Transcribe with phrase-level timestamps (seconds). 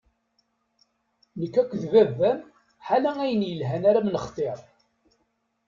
[1.39, 2.39] Nekk akked baba-m
[2.85, 4.59] ḥala ayen yelhan ara m-nextir.